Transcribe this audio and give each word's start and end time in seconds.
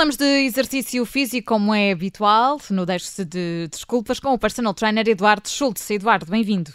Falamos 0.00 0.16
de 0.16 0.46
exercício 0.46 1.04
físico 1.04 1.52
como 1.52 1.74
é 1.74 1.92
habitual, 1.92 2.58
no 2.70 2.86
Deixe-se 2.86 3.24
de 3.24 3.68
Desculpas, 3.68 4.18
com 4.18 4.32
o 4.32 4.38
personal 4.38 4.72
trainer 4.72 5.06
Eduardo 5.06 5.48
Schultz. 5.48 5.90
Eduardo, 5.90 6.24
bem-vindo. 6.30 6.70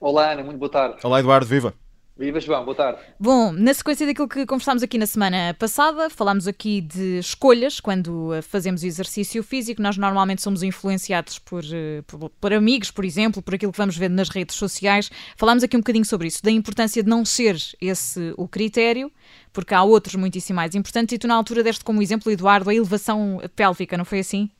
Olá 0.00 0.32
Ana, 0.32 0.42
muito 0.42 0.58
boa 0.58 0.70
tarde. 0.70 0.96
Olá 1.02 1.20
Eduardo, 1.20 1.46
viva! 1.46 1.74
Viva 2.18 2.40
João, 2.40 2.64
boa 2.64 2.74
tarde. 2.74 2.98
Bom, 3.20 3.52
na 3.52 3.72
sequência 3.72 4.04
daquilo 4.04 4.28
que 4.28 4.44
conversámos 4.44 4.82
aqui 4.82 4.98
na 4.98 5.06
semana 5.06 5.54
passada, 5.56 6.10
falámos 6.10 6.48
aqui 6.48 6.80
de 6.80 7.20
escolhas 7.20 7.78
quando 7.78 8.34
eh, 8.34 8.42
fazemos 8.42 8.82
exercício 8.82 9.40
físico. 9.40 9.80
Nós 9.80 9.96
normalmente 9.96 10.42
somos 10.42 10.64
influenciados 10.64 11.38
por, 11.38 11.62
eh, 11.72 12.02
por, 12.08 12.28
por, 12.28 12.52
amigos, 12.52 12.90
por 12.90 13.04
exemplo, 13.04 13.40
por 13.40 13.54
aquilo 13.54 13.70
que 13.70 13.78
vamos 13.78 13.96
ver 13.96 14.10
nas 14.10 14.30
redes 14.30 14.56
sociais. 14.56 15.08
Falámos 15.36 15.62
aqui 15.62 15.76
um 15.76 15.80
bocadinho 15.80 16.04
sobre 16.04 16.26
isso, 16.26 16.42
da 16.42 16.50
importância 16.50 17.04
de 17.04 17.08
não 17.08 17.24
ser 17.24 17.56
esse 17.80 18.34
o 18.36 18.48
critério, 18.48 19.12
porque 19.52 19.72
há 19.72 19.84
outros 19.84 20.16
muitíssimo 20.16 20.56
mais 20.56 20.74
importantes. 20.74 21.14
E 21.14 21.18
tu, 21.20 21.28
na 21.28 21.36
altura, 21.36 21.62
deste 21.62 21.84
como 21.84 22.02
exemplo, 22.02 22.32
Eduardo, 22.32 22.68
a 22.68 22.74
elevação 22.74 23.40
pélvica, 23.54 23.96
não 23.96 24.04
foi 24.04 24.18
assim? 24.18 24.50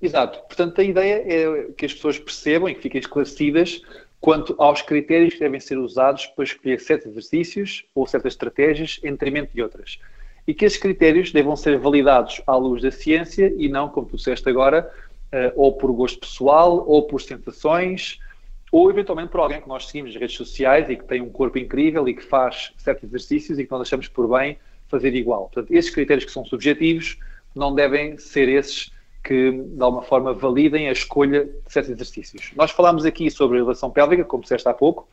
Exato. 0.00 0.38
Portanto, 0.46 0.80
a 0.80 0.84
ideia 0.84 1.24
é 1.26 1.72
que 1.76 1.86
as 1.86 1.92
pessoas 1.92 2.20
percebam 2.20 2.68
e 2.68 2.74
que 2.76 2.82
fiquem 2.82 3.00
esclarecidas 3.00 3.82
quanto 4.20 4.54
aos 4.58 4.82
critérios 4.82 5.34
que 5.34 5.40
devem 5.40 5.60
ser 5.60 5.78
usados 5.78 6.26
para 6.26 6.44
escolher 6.44 6.80
certos 6.80 7.06
exercícios 7.08 7.84
ou 7.94 8.06
certas 8.06 8.32
estratégias 8.32 9.00
em 9.02 9.12
detrimento 9.12 9.54
de 9.54 9.62
outras. 9.62 9.98
E 10.46 10.54
que 10.54 10.64
esses 10.64 10.78
critérios 10.78 11.30
devam 11.30 11.54
ser 11.54 11.78
validados 11.78 12.40
à 12.46 12.56
luz 12.56 12.82
da 12.82 12.90
ciência 12.90 13.52
e 13.56 13.68
não, 13.68 13.88
como 13.88 14.08
tu 14.08 14.16
disseste 14.16 14.48
agora, 14.48 14.90
uh, 15.32 15.52
ou 15.54 15.74
por 15.74 15.92
gosto 15.92 16.18
pessoal, 16.18 16.84
ou 16.88 17.02
por 17.06 17.20
sensações, 17.20 18.18
ou 18.72 18.90
eventualmente 18.90 19.30
por 19.30 19.40
alguém 19.40 19.60
que 19.60 19.68
nós 19.68 19.86
seguimos 19.86 20.12
nas 20.12 20.20
redes 20.20 20.36
sociais 20.36 20.90
e 20.90 20.96
que 20.96 21.04
tem 21.04 21.20
um 21.20 21.30
corpo 21.30 21.58
incrível 21.58 22.08
e 22.08 22.14
que 22.14 22.22
faz 22.22 22.72
certos 22.76 23.04
exercícios 23.04 23.58
e 23.58 23.64
que 23.64 23.70
nós 23.70 23.82
achamos 23.82 24.08
por 24.08 24.28
bem 24.28 24.58
fazer 24.88 25.14
igual. 25.14 25.50
Portanto, 25.52 25.72
esses 25.72 25.90
critérios 25.90 26.24
que 26.24 26.32
são 26.32 26.44
subjetivos 26.44 27.18
não 27.54 27.74
devem 27.74 28.18
ser 28.18 28.48
esses 28.48 28.90
que, 29.22 29.52
de 29.52 29.82
alguma 29.82 30.02
forma, 30.02 30.32
validem 30.32 30.88
a 30.88 30.92
escolha 30.92 31.44
de 31.44 31.72
certos 31.72 31.90
exercícios. 31.90 32.52
Nós 32.56 32.70
falámos 32.70 33.04
aqui 33.04 33.30
sobre 33.30 33.56
a 33.56 33.60
elevação 33.60 33.90
pélvica, 33.90 34.24
como 34.24 34.42
disseste 34.42 34.68
há 34.68 34.74
pouco. 34.74 35.08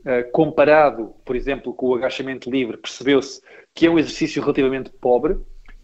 Uh, 0.00 0.30
comparado, 0.30 1.12
por 1.24 1.34
exemplo, 1.34 1.74
com 1.74 1.88
o 1.88 1.94
agachamento 1.96 2.50
livre, 2.50 2.76
percebeu-se 2.76 3.42
que 3.74 3.86
é 3.86 3.90
um 3.90 3.98
exercício 3.98 4.40
relativamente 4.40 4.88
pobre, 4.88 5.36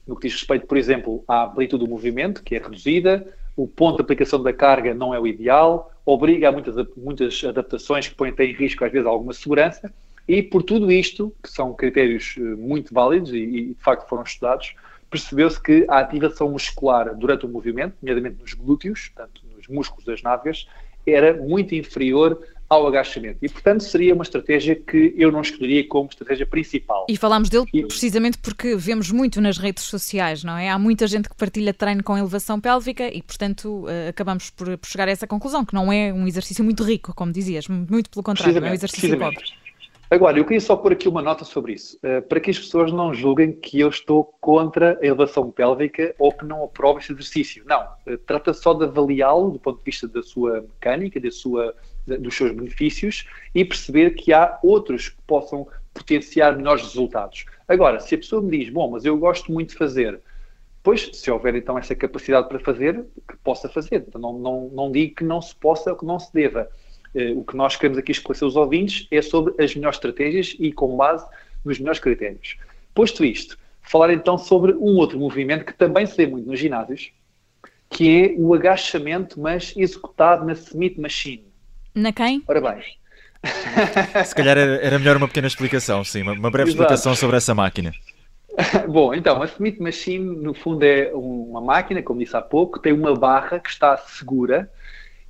no 0.07 0.17
que 0.17 0.29
diz 0.29 0.37
respeito, 0.37 0.67
por 0.67 0.77
exemplo, 0.77 1.25
à 1.27 1.45
amplitude 1.45 1.85
do 1.85 1.91
movimento, 1.91 2.43
que 2.43 2.55
é 2.55 2.59
reduzida, 2.59 3.27
o 3.57 3.67
ponto 3.67 3.97
de 3.97 4.03
aplicação 4.03 4.43
da 4.43 4.53
carga 4.53 4.95
não 4.95 5.15
é 5.15 5.21
o 5.21 5.27
ideal, 5.27 5.93
obriga 6.07 6.49
a 6.49 6.53
muitas, 6.53 6.75
muitas 6.97 7.45
adaptações 7.45 8.09
que 8.09 8.15
põem 8.15 8.31
até 8.31 8.45
em 8.45 8.53
risco, 8.53 8.85
às 8.85 8.91
vezes, 8.91 9.07
alguma 9.07 9.33
segurança, 9.33 9.93
e 10.27 10.43
por 10.43 10.63
tudo 10.63 10.91
isto, 10.91 11.35
que 11.43 11.51
são 11.51 11.75
critérios 11.75 12.37
eh, 12.39 12.41
muito 12.41 12.95
válidos 12.95 13.33
e, 13.33 13.39
e 13.39 13.67
de 13.75 13.83
facto 13.83 14.09
foram 14.09 14.23
estudados, 14.23 14.75
percebeu-se 15.13 15.63
que 15.63 15.85
a 15.89 15.99
ativação 15.99 16.51
muscular 16.51 17.15
durante 17.15 17.45
o 17.45 17.49
movimento, 17.49 17.95
nomeadamente 18.01 18.41
nos 18.41 18.55
glúteos, 18.55 19.11
portanto, 19.15 19.43
nos 19.55 19.69
músculos 19.69 20.05
das 20.07 20.23
nádegas, 20.23 20.67
era 21.07 21.37
muito 21.37 21.75
inferior 21.75 22.41
ao 22.69 22.87
agachamento. 22.87 23.37
E, 23.43 23.49
portanto, 23.51 23.83
seria 23.83 24.15
uma 24.15 24.23
estratégia 24.23 24.75
que 24.75 25.15
eu 25.19 25.31
não 25.31 25.43
escolheria 25.43 25.87
como 25.87 26.09
estratégia 26.09 26.47
principal. 26.47 27.05
E 27.07 27.19
falámos 27.19 27.51
dele 27.51 27.67
e... 27.75 27.85
precisamente 27.85 28.39
porque 28.39 28.75
vemos 28.75 29.11
muito 29.11 29.43
nas 29.43 29.59
redes 29.59 29.85
sociais, 29.85 30.43
não 30.43 30.57
é? 30.57 30.71
Há 30.71 30.79
muita 30.79 31.07
gente 31.07 31.29
que 31.29 31.37
partilha 31.37 31.75
treino 31.75 32.03
com 32.03 32.17
elevação 32.17 32.59
pélvica 32.59 33.13
e, 33.13 33.21
portanto, 33.21 33.85
uh, 33.85 34.09
acabamos 34.09 34.49
por, 34.49 34.79
por, 34.79 34.89
chegar 34.89 35.07
a 35.07 35.11
essa 35.11 35.27
conclusão, 35.27 35.67
que 35.67 35.75
não 35.75 35.93
é 35.93 36.11
um 36.15 36.27
exercício 36.27 36.65
muito 36.65 36.83
rico, 36.83 37.13
como 37.15 37.31
dizias, 37.31 37.69
muito 37.69 38.09
pelo 38.09 38.23
contrário, 38.23 38.65
é 38.65 38.71
um 38.71 38.73
exercício 38.73 39.19
pobre. 39.19 39.45
Agora, 40.13 40.39
eu 40.39 40.45
queria 40.45 40.61
só 40.61 40.77
pôr 40.77 40.93
aqui 40.93 41.09
uma 41.09 41.23
nota 41.23 41.43
sobre 41.43 41.73
isso, 41.73 41.99
uh, 42.05 42.21
para 42.21 42.39
que 42.39 42.51
as 42.51 42.59
pessoas 42.59 42.93
não 42.93 43.15
julguem 43.15 43.51
que 43.51 43.81
eu 43.81 43.89
estou 43.89 44.25
contra 44.43 44.99
a 45.01 45.07
elevação 45.07 45.51
pélvica 45.51 46.15
ou 46.19 46.31
que 46.31 46.45
não 46.45 46.63
aprovo 46.65 46.99
esse 46.99 47.11
exercício. 47.13 47.65
Não, 47.67 47.83
uh, 47.83 48.19
trata 48.27 48.53
só 48.53 48.75
de 48.75 48.85
avaliá-lo 48.85 49.53
do 49.53 49.59
ponto 49.59 49.79
de 49.79 49.85
vista 49.87 50.07
da 50.07 50.23
sua 50.23 50.61
mecânica, 50.61 51.19
da 51.19 51.31
sua, 51.31 51.75
dos 52.07 52.37
seus 52.37 52.53
benefícios 52.53 53.27
e 53.55 53.65
perceber 53.65 54.11
que 54.11 54.35
há 54.35 54.59
outros 54.63 55.09
que 55.09 55.23
possam 55.27 55.67
potenciar 55.95 56.59
melhores 56.59 56.83
resultados. 56.83 57.47
Agora, 57.67 57.99
se 57.99 58.15
a 58.15 58.19
pessoa 58.19 58.43
me 58.43 58.59
diz, 58.59 58.69
bom, 58.69 58.91
mas 58.91 59.07
eu 59.07 59.17
gosto 59.17 59.51
muito 59.51 59.71
de 59.71 59.77
fazer, 59.77 60.21
pois, 60.83 61.09
se 61.11 61.31
houver 61.31 61.55
então 61.55 61.79
essa 61.79 61.95
capacidade 61.95 62.51
para 62.51 62.59
fazer, 62.59 63.03
que 63.27 63.37
possa 63.39 63.67
fazer. 63.67 64.05
Então, 64.07 64.21
não, 64.21 64.39
não, 64.39 64.69
não 64.75 64.93
digo 64.93 65.15
que 65.15 65.25
não 65.25 65.41
se 65.41 65.57
possa 65.57 65.91
ou 65.93 65.97
que 65.97 66.05
não 66.05 66.19
se 66.19 66.31
deva 66.35 66.69
eh, 66.69 66.71
o 67.37 67.45
que 67.45 67.57
nós 67.57 67.77
queremos 67.77 67.99
aqui 67.99 68.13
esclarecer 68.13 68.49
os 68.49 68.57
ouvintes 68.57 69.07
é 69.11 69.21
sobre 69.21 69.63
as 69.63 69.75
melhores 69.75 69.97
estratégias 69.97 70.57
e 70.59 70.73
com 70.73 70.97
base 70.97 71.27
nos 71.65 71.79
melhores 71.79 72.01
critérios. 72.01 72.57
Posto 72.95 73.25
isto, 73.25 73.59
falar 73.83 74.13
então 74.13 74.39
sobre 74.39 74.73
um 74.73 74.97
outro 74.97 75.19
movimento 75.19 75.65
que 75.65 75.75
também 75.75 76.07
se 76.07 76.17
vê 76.17 76.27
muito 76.27 76.49
nos 76.49 76.59
ginásios, 76.59 77.11
que 77.91 78.25
é 78.25 78.35
o 78.39 78.55
agachamento, 78.55 79.39
mas 79.39 79.75
executado 79.77 80.45
na 80.47 80.53
Smith 80.53 80.97
Machine. 80.97 81.45
Na 81.95 82.13
quem? 82.13 82.43
Ora 82.49 82.61
bem. 82.61 82.83
Se 84.25 84.35
calhar 84.35 84.57
era 84.57 84.99
melhor 84.99 85.17
uma 85.17 85.29
pequena 85.29 85.47
explicação, 85.47 86.05
sim, 86.05 86.23
uma 86.23 86.51
breve 86.51 86.71
Exato. 86.71 86.83
explicação 86.83 87.15
sobre 87.15 87.37
essa 87.37 87.55
máquina. 87.55 87.93
Bom, 88.89 89.15
então, 89.15 89.43
a 89.43 89.47
Smith 89.47 89.79
Machine, 89.79 90.37
no 90.37 90.55
fundo, 90.55 90.85
é 90.85 91.11
uma 91.13 91.61
máquina, 91.61 92.03
como 92.03 92.21
disse 92.21 92.37
há 92.37 92.41
pouco, 92.41 92.79
tem 92.79 92.93
uma 92.93 93.15
barra 93.15 93.59
que 93.59 93.69
está 93.69 93.97
segura 93.97 94.71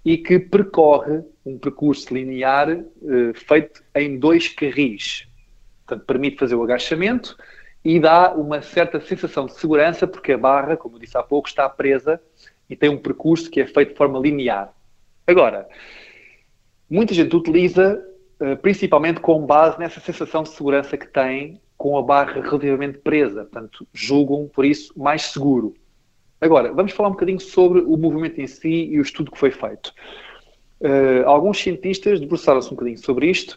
e 0.04 0.18
que 0.18 0.38
percorre 0.38 1.22
um 1.44 1.58
percurso 1.58 2.12
linear 2.14 2.70
uh, 2.70 3.34
feito 3.34 3.82
em 3.94 4.18
dois 4.18 4.48
carris. 4.48 5.26
Portanto, 5.84 6.06
permite 6.06 6.38
fazer 6.38 6.54
o 6.54 6.62
agachamento 6.62 7.36
e 7.84 7.98
dá 7.98 8.32
uma 8.32 8.62
certa 8.62 9.00
sensação 9.00 9.46
de 9.46 9.54
segurança, 9.54 10.06
porque 10.06 10.32
a 10.32 10.38
barra, 10.38 10.76
como 10.76 10.96
eu 10.96 11.00
disse 11.00 11.16
há 11.18 11.22
pouco, 11.22 11.48
está 11.48 11.68
presa 11.68 12.20
e 12.70 12.76
tem 12.76 12.88
um 12.88 12.98
percurso 12.98 13.50
que 13.50 13.60
é 13.60 13.66
feito 13.66 13.90
de 13.90 13.96
forma 13.96 14.18
linear. 14.18 14.72
Agora, 15.26 15.68
muita 16.88 17.12
gente 17.12 17.34
utiliza 17.34 18.02
uh, 18.40 18.56
principalmente 18.58 19.20
com 19.20 19.44
base 19.44 19.78
nessa 19.78 20.00
sensação 20.00 20.42
de 20.42 20.50
segurança 20.50 20.96
que 20.96 21.06
tem 21.06 21.60
com 21.76 21.98
a 21.98 22.02
barra 22.02 22.40
relativamente 22.40 22.98
presa. 22.98 23.42
Portanto, 23.42 23.86
julgam, 23.92 24.48
por 24.48 24.64
isso, 24.64 24.96
mais 24.96 25.22
seguro. 25.22 25.74
Agora, 26.40 26.72
vamos 26.72 26.92
falar 26.92 27.08
um 27.08 27.12
bocadinho 27.12 27.40
sobre 27.40 27.80
o 27.80 27.96
movimento 27.96 28.40
em 28.40 28.46
si 28.46 28.68
e 28.68 28.98
o 28.98 29.02
estudo 29.02 29.30
que 29.30 29.38
foi 29.38 29.50
feito. 29.50 29.92
Uh, 30.82 31.24
alguns 31.28 31.60
cientistas 31.60 32.18
debruçaram-se 32.18 32.66
um 32.66 32.70
bocadinho 32.72 32.98
sobre 32.98 33.30
isto 33.30 33.56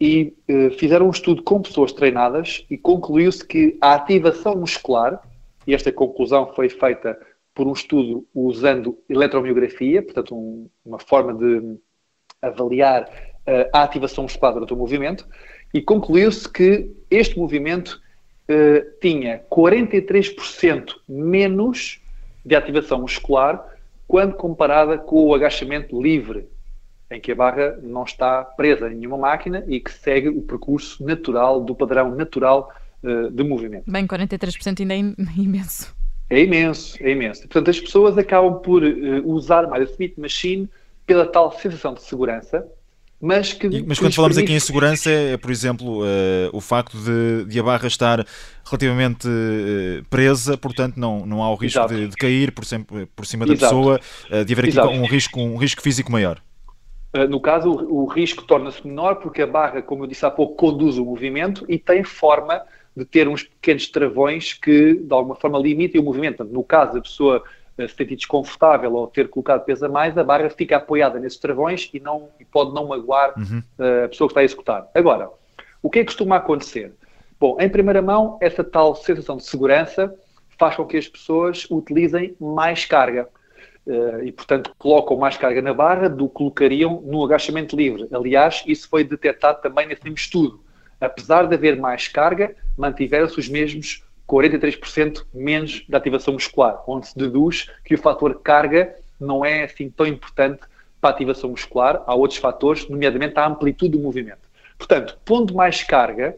e 0.00 0.34
uh, 0.48 0.70
fizeram 0.70 1.06
um 1.06 1.10
estudo 1.10 1.42
com 1.42 1.60
pessoas 1.60 1.92
treinadas 1.92 2.64
e 2.70 2.78
concluiu-se 2.78 3.46
que 3.46 3.76
a 3.78 3.92
ativação 3.92 4.56
muscular, 4.56 5.20
e 5.66 5.74
esta 5.74 5.92
conclusão 5.92 6.50
foi 6.54 6.70
feita 6.70 7.20
por 7.54 7.66
um 7.66 7.74
estudo 7.74 8.26
usando 8.34 8.96
eletromiografia, 9.06 10.02
portanto, 10.02 10.34
um, 10.34 10.66
uma 10.82 10.98
forma 10.98 11.34
de 11.34 11.76
avaliar 12.40 13.02
uh, 13.02 13.68
a 13.70 13.82
ativação 13.82 14.24
muscular 14.24 14.54
durante 14.54 14.72
o 14.72 14.76
movimento, 14.76 15.28
e 15.74 15.82
concluiu-se 15.82 16.48
que 16.48 16.90
este 17.10 17.38
movimento 17.38 18.00
tinha 19.00 19.40
43% 19.50 20.96
menos 21.08 22.02
de 22.44 22.54
ativação 22.54 23.00
muscular 23.00 23.66
quando 24.06 24.34
comparada 24.34 24.98
com 24.98 25.24
o 25.24 25.34
agachamento 25.34 25.98
livre, 26.02 26.46
em 27.12 27.20
que 27.20 27.32
a 27.32 27.34
barra 27.34 27.78
não 27.82 28.04
está 28.04 28.42
presa 28.44 28.90
em 28.90 28.96
nenhuma 28.96 29.18
máquina 29.18 29.64
e 29.68 29.78
que 29.80 29.92
segue 29.92 30.28
o 30.28 30.42
percurso 30.42 31.04
natural, 31.04 31.60
do 31.60 31.74
padrão 31.74 32.14
natural 32.14 32.72
uh, 33.02 33.30
de 33.30 33.44
movimento. 33.44 33.84
Bem, 33.86 34.06
43% 34.06 34.80
ainda 34.80 34.94
é 34.94 34.98
imenso. 35.40 35.94
É 36.30 36.40
imenso, 36.40 36.96
é 37.00 37.10
imenso. 37.10 37.42
Portanto, 37.42 37.70
as 37.70 37.78
pessoas 37.78 38.16
acabam 38.16 38.60
por 38.60 38.82
uh, 38.82 39.28
usar 39.28 39.66
mais 39.68 39.88
a 39.88 39.92
Smith 39.92 40.14
Machine 40.16 40.68
pela 41.06 41.26
tal 41.26 41.52
sensação 41.52 41.94
de 41.94 42.02
segurança, 42.02 42.66
mas 43.20 43.52
que. 43.52 43.68
Mas 43.86 44.00
quando 44.00 44.14
falamos 44.14 44.36
permite... 44.36 44.50
aqui 44.50 44.56
em 44.56 44.60
segurança, 44.60 45.08
é, 45.08 45.36
por 45.36 45.50
exemplo, 45.50 46.02
uh, 46.02 46.50
o 46.52 46.60
facto 46.60 46.98
de, 46.98 47.44
de, 47.44 47.60
a 47.60 47.62
barra 47.62 47.86
estar 47.86 48.26
relativamente 48.64 49.28
uh, 49.28 50.04
presa, 50.10 50.58
portanto, 50.58 50.96
não, 50.96 51.24
não 51.24 51.40
há 51.40 51.48
o 51.48 51.54
risco 51.54 51.86
de, 51.86 52.08
de, 52.08 52.16
cair 52.16 52.50
por, 52.50 52.64
sempre, 52.64 53.06
por 53.14 53.24
cima 53.24 53.46
da 53.46 53.52
Exato. 53.52 53.72
pessoa, 53.72 54.00
uh, 54.28 54.44
de 54.44 54.52
haver 54.52 54.64
aqui 54.64 54.80
um 54.80 55.06
risco, 55.06 55.40
um 55.40 55.56
risco 55.56 55.80
físico 55.80 56.10
maior. 56.10 56.42
No 57.28 57.40
caso, 57.40 57.70
o, 57.70 58.06
risco 58.06 58.42
torna-se 58.44 58.86
menor 58.86 59.16
porque 59.16 59.42
a 59.42 59.46
barra, 59.46 59.82
como 59.82 60.04
eu 60.04 60.06
disse 60.08 60.24
há 60.24 60.30
pouco, 60.30 60.54
conduz 60.54 60.96
o 60.96 61.04
movimento 61.04 61.62
e 61.68 61.78
tem 61.78 62.02
forma 62.02 62.62
de 62.96 63.04
ter 63.04 63.28
uns 63.28 63.42
pequenos 63.42 63.86
travões 63.88 64.54
que, 64.54 64.94
de 64.94 65.12
alguma 65.12 65.34
forma, 65.34 65.58
limitem 65.58 66.00
o 66.00 66.04
movimento. 66.04 66.42
No 66.42 66.64
caso, 66.64 66.96
a 66.96 67.02
pessoa 67.02 67.44
eh, 67.76 67.88
se 67.88 67.94
sentir 67.94 68.16
desconfortável 68.16 68.92
ou 68.94 69.06
ter 69.06 69.28
colocado 69.28 69.64
peso 69.64 69.86
a 69.86 69.88
mais, 69.88 70.16
a 70.16 70.24
barra 70.24 70.50
fica 70.50 70.76
apoiada 70.76 71.18
nesses 71.18 71.38
travões 71.38 71.90
e, 71.92 72.00
não, 72.00 72.28
e 72.38 72.44
pode 72.44 72.74
não 72.74 72.88
magoar 72.88 73.32
uhum. 73.38 73.62
uh, 73.78 74.04
a 74.04 74.08
pessoa 74.08 74.28
que 74.28 74.32
está 74.32 74.40
a 74.40 74.44
executar. 74.44 74.90
Agora, 74.94 75.30
o 75.82 75.88
que 75.88 76.00
é 76.00 76.02
que 76.02 76.06
costuma 76.06 76.36
acontecer? 76.36 76.92
Bom, 77.40 77.56
em 77.58 77.68
primeira 77.68 78.02
mão, 78.02 78.38
essa 78.40 78.62
tal 78.62 78.94
sensação 78.94 79.36
de 79.36 79.44
segurança 79.44 80.14
faz 80.58 80.76
com 80.76 80.86
que 80.86 80.96
as 80.96 81.08
pessoas 81.08 81.66
utilizem 81.70 82.36
mais 82.38 82.84
carga. 82.84 83.28
Uh, 83.84 84.22
e, 84.22 84.30
portanto, 84.30 84.72
colocam 84.78 85.16
mais 85.16 85.36
carga 85.36 85.60
na 85.60 85.74
barra 85.74 86.08
do 86.08 86.28
que 86.28 86.34
colocariam 86.34 87.00
no 87.04 87.24
agachamento 87.24 87.74
livre. 87.74 88.06
Aliás, 88.12 88.62
isso 88.66 88.88
foi 88.88 89.02
detectado 89.02 89.60
também 89.60 89.86
nesse 89.86 90.04
mesmo 90.04 90.16
estudo. 90.16 90.60
Apesar 91.00 91.48
de 91.48 91.54
haver 91.54 91.76
mais 91.76 92.06
carga, 92.06 92.54
mantiveram-se 92.78 93.38
os 93.40 93.48
mesmos 93.48 94.04
43% 94.28 95.24
menos 95.34 95.84
de 95.88 95.96
ativação 95.96 96.34
muscular, 96.34 96.82
onde 96.86 97.08
se 97.08 97.18
deduz 97.18 97.68
que 97.84 97.94
o 97.94 97.98
fator 97.98 98.40
carga 98.40 98.94
não 99.18 99.44
é 99.44 99.64
assim 99.64 99.90
tão 99.90 100.06
importante 100.06 100.60
para 101.00 101.10
a 101.10 101.12
ativação 101.12 101.50
muscular. 101.50 102.02
Há 102.06 102.14
outros 102.14 102.38
fatores, 102.38 102.88
nomeadamente 102.88 103.36
a 103.36 103.46
amplitude 103.46 103.96
do 103.96 104.02
movimento. 104.02 104.48
Portanto, 104.78 105.18
pondo 105.24 105.54
mais 105.54 105.82
carga, 105.82 106.36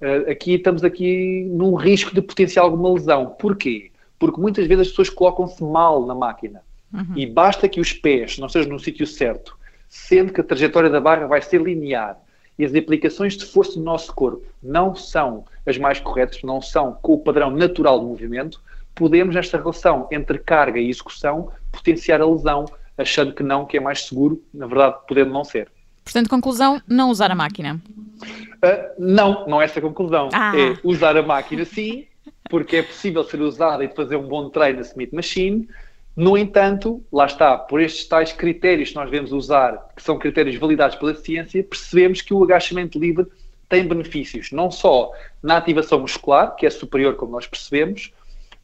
uh, 0.00 0.30
aqui 0.30 0.54
estamos 0.54 0.84
aqui 0.84 1.44
num 1.50 1.74
risco 1.74 2.14
de 2.14 2.22
potencial 2.22 2.66
alguma 2.66 2.92
lesão. 2.92 3.34
Porquê? 3.38 3.90
Porque 4.18 4.40
muitas 4.40 4.66
vezes 4.66 4.82
as 4.82 4.88
pessoas 4.90 5.10
colocam-se 5.10 5.62
mal 5.62 6.06
na 6.06 6.14
máquina. 6.14 6.62
Uhum. 6.96 7.12
E 7.16 7.26
basta 7.26 7.68
que 7.68 7.80
os 7.80 7.92
pés 7.92 8.38
não 8.38 8.46
estejam 8.46 8.72
no 8.72 8.80
sítio 8.80 9.06
certo, 9.06 9.56
sendo 9.88 10.32
que 10.32 10.40
a 10.40 10.44
trajetória 10.44 10.90
da 10.90 11.00
barra 11.00 11.26
vai 11.26 11.42
ser 11.42 11.60
linear 11.60 12.18
e 12.58 12.64
as 12.64 12.74
aplicações 12.74 13.36
de 13.36 13.44
força 13.44 13.78
no 13.78 13.84
nosso 13.84 14.12
corpo 14.14 14.42
não 14.62 14.94
são 14.94 15.44
as 15.66 15.76
mais 15.76 16.00
corretas, 16.00 16.42
não 16.42 16.62
são 16.62 16.96
com 17.02 17.14
o 17.14 17.18
padrão 17.18 17.50
natural 17.50 17.98
de 18.00 18.06
movimento, 18.06 18.60
podemos, 18.94 19.34
nesta 19.34 19.58
relação 19.58 20.08
entre 20.10 20.38
carga 20.38 20.80
e 20.80 20.88
execução, 20.88 21.52
potenciar 21.70 22.20
a 22.20 22.26
lesão, 22.26 22.64
achando 22.96 23.34
que 23.34 23.42
não, 23.42 23.66
que 23.66 23.76
é 23.76 23.80
mais 23.80 24.06
seguro, 24.06 24.42
na 24.54 24.66
verdade, 24.66 24.96
podendo 25.06 25.30
não 25.32 25.44
ser. 25.44 25.68
Portanto, 26.02 26.30
conclusão, 26.30 26.80
não 26.88 27.10
usar 27.10 27.30
a 27.30 27.34
máquina. 27.34 27.80
Uh, 28.22 28.94
não, 28.98 29.46
não 29.46 29.60
é 29.60 29.64
essa 29.64 29.80
a 29.80 29.82
conclusão. 29.82 30.30
Ah. 30.32 30.52
É 30.56 30.78
usar 30.82 31.16
a 31.16 31.22
máquina 31.22 31.64
sim, 31.64 32.06
porque 32.48 32.76
é 32.76 32.82
possível 32.82 33.22
ser 33.24 33.40
usada 33.40 33.84
e 33.84 33.88
fazer 33.88 34.16
um 34.16 34.26
bom 34.26 34.48
treino 34.48 34.76
na 34.76 34.82
Smith 34.82 35.12
Machine, 35.12 35.68
no 36.16 36.36
entanto, 36.38 37.04
lá 37.12 37.26
está, 37.26 37.58
por 37.58 37.78
estes 37.78 38.06
tais 38.08 38.32
critérios 38.32 38.88
que 38.88 38.94
nós 38.94 39.10
devemos 39.10 39.32
usar, 39.32 39.88
que 39.94 40.02
são 40.02 40.18
critérios 40.18 40.56
validados 40.56 40.96
pela 40.96 41.14
ciência, 41.14 41.62
percebemos 41.62 42.22
que 42.22 42.32
o 42.32 42.42
agachamento 42.42 42.98
livre 42.98 43.26
tem 43.68 43.86
benefícios, 43.86 44.50
não 44.50 44.70
só 44.70 45.10
na 45.42 45.58
ativação 45.58 46.00
muscular, 46.00 46.56
que 46.56 46.64
é 46.64 46.70
superior, 46.70 47.16
como 47.16 47.32
nós 47.32 47.46
percebemos, 47.46 48.12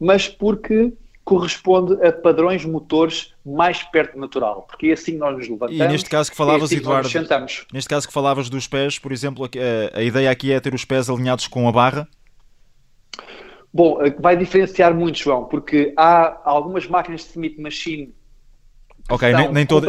mas 0.01 0.29
porque 0.29 0.95
corresponde 1.25 1.95
a 2.05 2.11
padrões 2.11 2.65
motores 2.65 3.33
mais 3.45 3.83
perto 3.83 4.15
do 4.15 4.21
natural, 4.21 4.63
porque 4.63 4.89
é 4.89 4.93
assim 4.93 5.17
nós 5.17 5.37
nos 5.37 5.49
levantamos. 5.49 5.81
E 5.81 5.89
neste 5.89 6.09
caso 6.09 6.31
que 6.31 6.37
falavas, 6.37 6.63
é 6.63 6.65
assim 6.75 6.77
Eduardo, 6.77 7.09
neste 7.73 7.89
caso 7.89 8.09
que 8.09 8.15
falavas 8.15 8.49
dos 8.49 8.67
pés, 8.67 8.99
por 8.99 9.13
exemplo, 9.13 9.45
a, 9.45 9.99
a 9.99 10.03
ideia 10.03 10.31
aqui 10.31 10.53
é 10.53 10.59
ter 10.59 10.75
os 10.75 10.85
pés 10.85 11.11
alinhados 11.11 11.47
com 11.47 11.69
a 11.69 11.73
barra? 11.73 12.09
Bom, 13.73 14.03
eh, 14.05 14.15
vai 14.19 14.37
diferenciar 14.37 14.95
muito, 14.95 15.19
João, 15.19 15.45
porque 15.45 15.93
há 15.97 16.41
algumas 16.45 16.87
máquinas 16.87 17.23
de 17.23 17.29
Smith 17.29 17.59
Machine. 17.59 18.15
Ok, 19.11 19.33
nem, 19.33 19.45
nem, 19.45 19.53
nem, 19.53 19.67
to, 19.67 19.81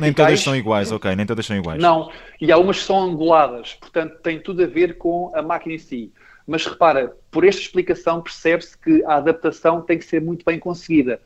nem 0.00 0.12
todas 0.12 0.40
são 0.40 0.56
iguais, 0.56 0.90
ok, 0.90 1.14
nem 1.14 1.26
todas 1.26 1.44
são 1.44 1.56
iguais. 1.56 1.80
Não, 1.80 2.10
e 2.40 2.50
algumas 2.50 2.82
são 2.82 3.02
anguladas, 3.02 3.74
portanto 3.74 4.16
tem 4.22 4.40
tudo 4.40 4.62
a 4.62 4.66
ver 4.66 4.96
com 4.96 5.30
a 5.34 5.42
máquina 5.42 5.74
em 5.74 5.78
si. 5.78 6.12
Mas 6.46 6.66
repara, 6.66 7.14
por 7.30 7.44
esta 7.44 7.60
explicação 7.60 8.20
percebe-se 8.20 8.76
que 8.76 9.04
a 9.04 9.16
adaptação 9.16 9.80
tem 9.80 9.98
que 9.98 10.04
ser 10.04 10.20
muito 10.20 10.44
bem 10.44 10.58
conseguida. 10.58 11.20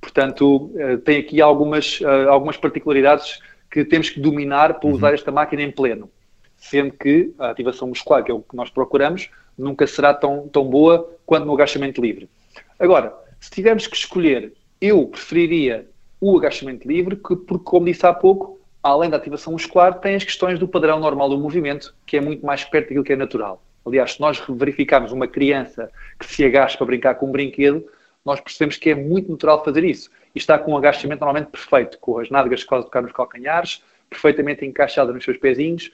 Portanto, 0.00 0.72
eh, 0.76 0.96
tem 0.98 1.18
aqui 1.18 1.40
algumas, 1.40 2.00
eh, 2.02 2.24
algumas 2.28 2.56
particularidades 2.56 3.40
que 3.70 3.84
temos 3.84 4.10
que 4.10 4.20
dominar 4.20 4.74
para 4.74 4.88
uhum. 4.88 4.94
usar 4.94 5.14
esta 5.14 5.30
máquina 5.30 5.62
em 5.62 5.70
pleno. 5.70 6.10
Sendo 6.62 6.92
que 6.92 7.34
a 7.40 7.50
ativação 7.50 7.88
muscular, 7.88 8.22
que 8.22 8.30
é 8.30 8.34
o 8.34 8.40
que 8.40 8.54
nós 8.54 8.70
procuramos, 8.70 9.28
nunca 9.58 9.84
será 9.84 10.14
tão, 10.14 10.46
tão 10.46 10.64
boa 10.64 11.10
quanto 11.26 11.44
no 11.44 11.52
agachamento 11.52 12.00
livre. 12.00 12.28
Agora, 12.78 13.12
se 13.40 13.50
tivermos 13.50 13.88
que 13.88 13.96
escolher, 13.96 14.52
eu 14.80 15.06
preferiria 15.08 15.88
o 16.20 16.38
agachamento 16.38 16.86
livre, 16.86 17.16
que, 17.16 17.34
porque, 17.34 17.64
como 17.64 17.86
disse 17.86 18.06
há 18.06 18.14
pouco, 18.14 18.60
além 18.80 19.10
da 19.10 19.16
ativação 19.16 19.52
muscular, 19.52 19.98
tem 19.98 20.14
as 20.14 20.22
questões 20.22 20.56
do 20.56 20.68
padrão 20.68 21.00
normal 21.00 21.28
do 21.28 21.36
movimento, 21.36 21.92
que 22.06 22.16
é 22.16 22.20
muito 22.20 22.46
mais 22.46 22.62
perto 22.62 22.86
daquilo 22.86 23.04
que 23.04 23.12
é 23.12 23.16
natural. 23.16 23.60
Aliás, 23.84 24.12
se 24.12 24.20
nós 24.20 24.40
verificarmos 24.48 25.10
uma 25.10 25.26
criança 25.26 25.90
que 26.16 26.26
se 26.26 26.44
agacha 26.44 26.78
para 26.78 26.86
brincar 26.86 27.16
com 27.16 27.26
um 27.26 27.32
brinquedo, 27.32 27.84
nós 28.24 28.40
percebemos 28.40 28.76
que 28.76 28.90
é 28.90 28.94
muito 28.94 29.32
natural 29.32 29.64
fazer 29.64 29.82
isso. 29.82 30.08
E 30.32 30.38
está 30.38 30.56
com 30.56 30.72
um 30.72 30.76
agachamento 30.76 31.20
normalmente 31.20 31.50
perfeito, 31.50 31.98
com 31.98 32.20
as 32.20 32.30
nádegas 32.30 32.62
quase 32.62 32.84
tocar 32.84 33.02
nos 33.02 33.10
calcanhares, 33.10 33.82
perfeitamente 34.08 34.64
encaixada 34.64 35.12
nos 35.12 35.24
seus 35.24 35.36
pezinhos, 35.38 35.90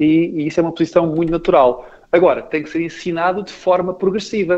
e, 0.00 0.32
e 0.34 0.46
isso 0.46 0.58
é 0.58 0.62
uma 0.62 0.72
posição 0.72 1.06
muito 1.06 1.30
natural. 1.30 1.88
Agora, 2.10 2.42
tem 2.42 2.62
que 2.62 2.70
ser 2.70 2.82
ensinado 2.82 3.42
de 3.42 3.52
forma 3.52 3.92
progressiva, 3.92 4.56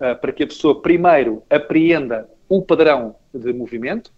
uh, 0.00 0.20
para 0.20 0.32
que 0.32 0.44
a 0.44 0.46
pessoa 0.46 0.80
primeiro 0.80 1.42
apreenda 1.50 2.28
o 2.48 2.62
padrão 2.62 3.16
de 3.34 3.52
movimento, 3.52 4.10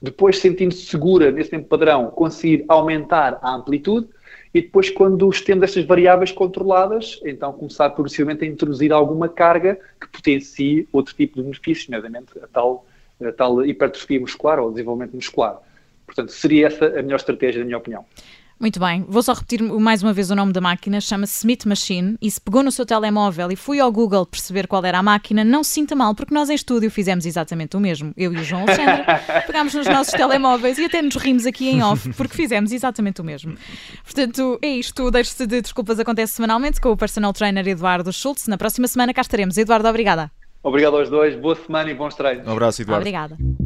depois, 0.00 0.38
sentindo-se 0.38 0.86
segura 0.86 1.30
nesse 1.30 1.52
mesmo 1.52 1.68
padrão, 1.68 2.10
conseguir 2.10 2.64
aumentar 2.68 3.38
a 3.42 3.54
amplitude 3.54 4.08
e 4.52 4.62
depois, 4.62 4.90
quando 4.90 5.28
temos 5.44 5.64
estas 5.64 5.84
variáveis 5.84 6.32
controladas, 6.32 7.20
então 7.24 7.52
começar 7.52 7.90
progressivamente 7.90 8.44
a 8.44 8.46
introduzir 8.46 8.92
alguma 8.92 9.28
carga 9.28 9.78
que 10.00 10.08
potencie 10.08 10.88
outro 10.92 11.14
tipo 11.14 11.36
de 11.36 11.42
benefícios, 11.42 11.88
nomeadamente 11.88 12.38
a 12.42 12.46
tal, 12.46 12.86
a 13.22 13.32
tal 13.32 13.64
hipertrofia 13.64 14.20
muscular 14.20 14.58
ou 14.58 14.70
desenvolvimento 14.70 15.14
muscular. 15.14 15.60
Portanto, 16.06 16.32
seria 16.32 16.68
essa 16.68 16.86
a 16.86 17.02
melhor 17.02 17.16
estratégia, 17.16 17.58
na 17.60 17.66
minha 17.66 17.78
opinião. 17.78 18.04
Muito 18.58 18.80
bem, 18.80 19.04
vou 19.06 19.22
só 19.22 19.34
repetir 19.34 19.62
mais 19.62 20.02
uma 20.02 20.14
vez 20.14 20.30
o 20.30 20.34
nome 20.34 20.50
da 20.50 20.62
máquina, 20.62 20.98
chama-se 20.98 21.38
Smith 21.38 21.66
Machine 21.66 22.16
e 22.22 22.30
se 22.30 22.40
pegou 22.40 22.62
no 22.62 22.72
seu 22.72 22.86
telemóvel 22.86 23.52
e 23.52 23.56
fui 23.56 23.78
ao 23.78 23.92
Google 23.92 24.24
perceber 24.24 24.66
qual 24.66 24.82
era 24.82 24.98
a 24.98 25.02
máquina, 25.02 25.44
não 25.44 25.62
se 25.62 25.72
sinta 25.72 25.94
mal, 25.94 26.14
porque 26.14 26.32
nós 26.32 26.48
em 26.48 26.54
estúdio 26.54 26.90
fizemos 26.90 27.26
exatamente 27.26 27.76
o 27.76 27.80
mesmo. 27.80 28.14
Eu 28.16 28.32
e 28.32 28.38
o 28.38 28.42
João 28.44 28.62
Alexandre 28.62 29.04
pegámos 29.46 29.74
nos 29.74 29.86
nossos 29.86 30.12
telemóveis 30.14 30.78
e 30.78 30.86
até 30.86 31.02
nos 31.02 31.16
rimos 31.16 31.44
aqui 31.44 31.68
em 31.68 31.82
off, 31.82 32.10
porque 32.14 32.34
fizemos 32.34 32.72
exatamente 32.72 33.20
o 33.20 33.24
mesmo. 33.24 33.54
Portanto, 34.02 34.58
é 34.62 34.68
isto, 34.68 35.10
deixe-se 35.10 35.46
de 35.46 35.60
desculpas, 35.60 36.00
acontece 36.00 36.32
semanalmente 36.32 36.80
com 36.80 36.90
o 36.90 36.96
personal 36.96 37.34
trainer 37.34 37.68
Eduardo 37.68 38.10
Schultz. 38.10 38.48
Na 38.48 38.56
próxima 38.56 38.88
semana 38.88 39.12
cá 39.12 39.20
estaremos. 39.20 39.58
Eduardo, 39.58 39.86
obrigada. 39.86 40.30
Obrigado 40.62 40.96
aos 40.96 41.10
dois, 41.10 41.36
boa 41.36 41.54
semana 41.54 41.90
e 41.90 41.94
bons 41.94 42.14
treinos. 42.14 42.48
Um 42.48 42.52
abraço, 42.52 42.80
Eduardo. 42.80 43.02
Obrigada. 43.02 43.65